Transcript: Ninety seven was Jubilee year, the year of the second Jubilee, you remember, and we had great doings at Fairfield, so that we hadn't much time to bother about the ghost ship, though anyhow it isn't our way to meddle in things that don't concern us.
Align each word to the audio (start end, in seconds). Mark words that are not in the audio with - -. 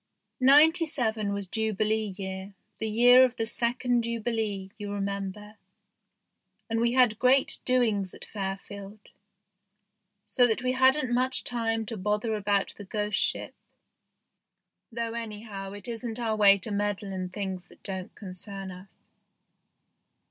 Ninety 0.39 0.87
seven 0.87 1.31
was 1.31 1.47
Jubilee 1.47 2.15
year, 2.17 2.55
the 2.79 2.89
year 2.89 3.23
of 3.23 3.35
the 3.35 3.45
second 3.45 4.01
Jubilee, 4.03 4.71
you 4.79 4.91
remember, 4.91 5.57
and 6.67 6.79
we 6.81 6.93
had 6.93 7.19
great 7.19 7.59
doings 7.65 8.11
at 8.15 8.25
Fairfield, 8.25 8.97
so 10.25 10.47
that 10.47 10.63
we 10.63 10.71
hadn't 10.71 11.13
much 11.13 11.43
time 11.43 11.85
to 11.85 11.97
bother 11.97 12.33
about 12.33 12.73
the 12.77 12.85
ghost 12.85 13.19
ship, 13.19 13.53
though 14.91 15.13
anyhow 15.13 15.71
it 15.73 15.87
isn't 15.87 16.19
our 16.19 16.35
way 16.35 16.57
to 16.57 16.71
meddle 16.71 17.13
in 17.13 17.29
things 17.29 17.67
that 17.67 17.83
don't 17.83 18.15
concern 18.15 18.71
us. 18.71 18.87